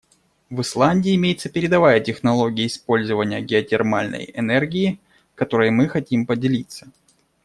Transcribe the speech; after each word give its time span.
В 0.49 0.61
Исландии 0.61 1.13
имеется 1.13 1.47
передовая 1.47 1.99
технология 1.99 2.65
использования 2.65 3.39
геотермальной 3.39 4.31
энергии, 4.33 4.99
которой 5.35 5.69
мы 5.69 5.87
хотим 5.89 6.25
поделиться. 6.25 6.87